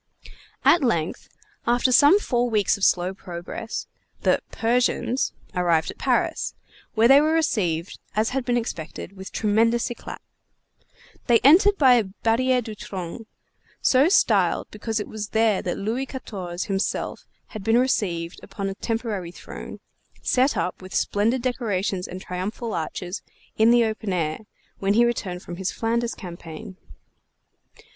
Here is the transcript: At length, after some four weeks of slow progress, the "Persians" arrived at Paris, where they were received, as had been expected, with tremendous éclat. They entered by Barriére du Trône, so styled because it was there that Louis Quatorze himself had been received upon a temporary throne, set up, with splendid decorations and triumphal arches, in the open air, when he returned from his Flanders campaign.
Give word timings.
At 0.65 0.81
length, 0.83 1.29
after 1.67 1.91
some 1.91 2.19
four 2.19 2.49
weeks 2.49 2.75
of 2.75 2.83
slow 2.83 3.13
progress, 3.13 3.85
the 4.23 4.41
"Persians" 4.49 5.31
arrived 5.53 5.91
at 5.91 5.99
Paris, 5.99 6.55
where 6.95 7.07
they 7.07 7.21
were 7.21 7.33
received, 7.33 7.99
as 8.15 8.29
had 8.31 8.43
been 8.43 8.57
expected, 8.57 9.15
with 9.15 9.31
tremendous 9.31 9.89
éclat. 9.89 10.17
They 11.27 11.37
entered 11.41 11.77
by 11.77 12.01
Barriére 12.01 12.63
du 12.63 12.75
Trône, 12.75 13.27
so 13.79 14.09
styled 14.09 14.69
because 14.71 14.99
it 14.99 15.07
was 15.07 15.27
there 15.29 15.61
that 15.61 15.77
Louis 15.77 16.07
Quatorze 16.07 16.63
himself 16.65 17.27
had 17.49 17.63
been 17.63 17.77
received 17.77 18.39
upon 18.41 18.69
a 18.69 18.73
temporary 18.73 19.29
throne, 19.31 19.81
set 20.23 20.57
up, 20.57 20.81
with 20.81 20.95
splendid 20.95 21.43
decorations 21.43 22.07
and 22.07 22.19
triumphal 22.19 22.73
arches, 22.73 23.21
in 23.55 23.69
the 23.69 23.85
open 23.85 24.13
air, 24.13 24.39
when 24.79 24.95
he 24.95 25.05
returned 25.05 25.43
from 25.43 25.57
his 25.57 25.71
Flanders 25.71 26.15
campaign. 26.15 26.75